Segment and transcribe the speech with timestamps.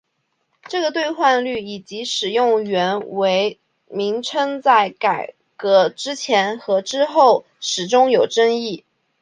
[0.67, 8.83] 这个兑换率以及使用元为名称在改革之前和之后始终有争议。